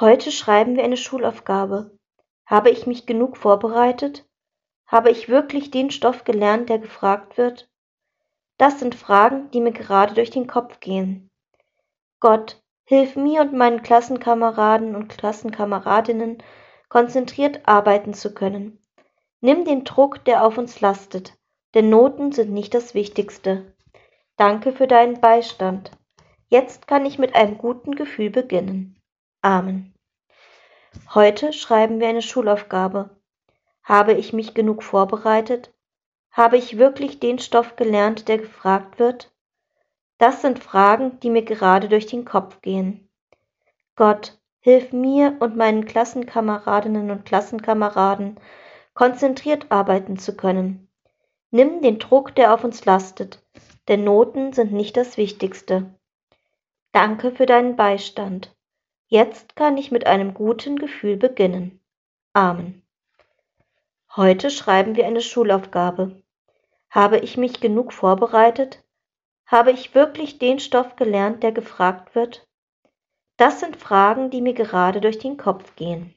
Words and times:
Heute 0.00 0.32
schreiben 0.32 0.74
wir 0.74 0.82
eine 0.82 0.96
Schulaufgabe. 0.96 1.96
Habe 2.46 2.70
ich 2.70 2.86
mich 2.86 3.06
genug 3.06 3.36
vorbereitet? 3.36 4.28
Habe 4.86 5.10
ich 5.10 5.28
wirklich 5.28 5.70
den 5.70 5.92
Stoff 5.92 6.24
gelernt, 6.24 6.68
der 6.68 6.80
gefragt 6.80 7.38
wird? 7.38 7.70
Das 8.58 8.80
sind 8.80 8.96
Fragen, 8.96 9.50
die 9.52 9.60
mir 9.60 9.70
gerade 9.70 10.14
durch 10.14 10.30
den 10.30 10.48
Kopf 10.48 10.80
gehen. 10.80 11.30
Gott, 12.18 12.60
hilf 12.86 13.14
mir 13.14 13.42
und 13.42 13.52
meinen 13.52 13.82
Klassenkameraden 13.82 14.96
und 14.96 15.08
Klassenkameradinnen, 15.08 16.42
konzentriert 16.88 17.60
arbeiten 17.68 18.14
zu 18.14 18.34
können. 18.34 18.80
Nimm 19.40 19.64
den 19.64 19.84
Druck, 19.84 20.24
der 20.24 20.44
auf 20.44 20.58
uns 20.58 20.80
lastet, 20.80 21.38
denn 21.74 21.88
Noten 21.88 22.32
sind 22.32 22.50
nicht 22.50 22.74
das 22.74 22.94
Wichtigste. 22.94 23.74
Danke 24.36 24.72
für 24.72 24.88
deinen 24.88 25.20
Beistand. 25.20 25.92
Jetzt 26.48 26.88
kann 26.88 27.06
ich 27.06 27.18
mit 27.18 27.36
einem 27.36 27.58
guten 27.58 27.94
Gefühl 27.94 28.30
beginnen. 28.30 29.00
Amen. 29.42 29.93
Heute 31.12 31.52
schreiben 31.52 32.00
wir 32.00 32.08
eine 32.08 32.22
Schulaufgabe. 32.22 33.10
Habe 33.82 34.14
ich 34.14 34.32
mich 34.32 34.54
genug 34.54 34.82
vorbereitet? 34.82 35.72
Habe 36.30 36.56
ich 36.56 36.78
wirklich 36.78 37.20
den 37.20 37.38
Stoff 37.38 37.76
gelernt, 37.76 38.28
der 38.28 38.38
gefragt 38.38 38.98
wird? 38.98 39.32
Das 40.18 40.42
sind 40.42 40.58
Fragen, 40.58 41.20
die 41.20 41.30
mir 41.30 41.42
gerade 41.42 41.88
durch 41.88 42.06
den 42.06 42.24
Kopf 42.24 42.60
gehen. 42.62 43.08
Gott, 43.96 44.38
hilf 44.60 44.92
mir 44.92 45.36
und 45.40 45.56
meinen 45.56 45.84
Klassenkameradinnen 45.84 47.10
und 47.10 47.24
Klassenkameraden, 47.24 48.40
konzentriert 48.94 49.70
arbeiten 49.70 50.18
zu 50.18 50.36
können. 50.36 50.88
Nimm 51.50 51.82
den 51.82 51.98
Druck, 51.98 52.34
der 52.34 52.54
auf 52.54 52.64
uns 52.64 52.84
lastet, 52.84 53.44
denn 53.86 54.02
Noten 54.02 54.52
sind 54.52 54.72
nicht 54.72 54.96
das 54.96 55.16
Wichtigste. 55.16 55.94
Danke 56.90 57.30
für 57.30 57.46
deinen 57.46 57.76
Beistand. 57.76 58.56
Jetzt 59.14 59.54
kann 59.54 59.76
ich 59.76 59.92
mit 59.92 60.08
einem 60.08 60.34
guten 60.34 60.74
Gefühl 60.74 61.16
beginnen. 61.16 61.78
Amen. 62.32 62.82
Heute 64.16 64.50
schreiben 64.50 64.96
wir 64.96 65.06
eine 65.06 65.20
Schulaufgabe. 65.20 66.20
Habe 66.90 67.18
ich 67.18 67.36
mich 67.36 67.60
genug 67.60 67.92
vorbereitet? 67.92 68.82
Habe 69.46 69.70
ich 69.70 69.94
wirklich 69.94 70.40
den 70.40 70.58
Stoff 70.58 70.96
gelernt, 70.96 71.44
der 71.44 71.52
gefragt 71.52 72.16
wird? 72.16 72.48
Das 73.36 73.60
sind 73.60 73.76
Fragen, 73.76 74.30
die 74.30 74.40
mir 74.40 74.52
gerade 74.52 75.00
durch 75.00 75.20
den 75.20 75.36
Kopf 75.36 75.76
gehen. 75.76 76.12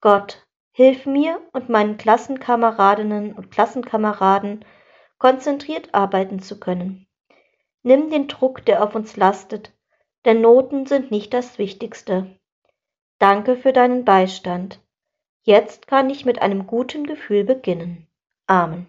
Gott, 0.00 0.44
hilf 0.72 1.06
mir 1.06 1.40
und 1.52 1.68
meinen 1.68 1.98
Klassenkameradinnen 1.98 3.32
und 3.32 3.52
Klassenkameraden, 3.52 4.64
konzentriert 5.18 5.94
arbeiten 5.94 6.40
zu 6.40 6.58
können. 6.58 7.06
Nimm 7.84 8.10
den 8.10 8.26
Druck, 8.26 8.64
der 8.66 8.82
auf 8.82 8.96
uns 8.96 9.16
lastet, 9.16 9.72
denn 10.24 10.40
Noten 10.40 10.86
sind 10.86 11.10
nicht 11.10 11.34
das 11.34 11.58
Wichtigste. 11.58 12.38
Danke 13.18 13.56
für 13.56 13.72
deinen 13.72 14.04
Beistand. 14.04 14.80
Jetzt 15.44 15.86
kann 15.86 16.10
ich 16.10 16.24
mit 16.24 16.40
einem 16.40 16.66
guten 16.66 17.04
Gefühl 17.04 17.44
beginnen. 17.44 18.06
Amen. 18.46 18.86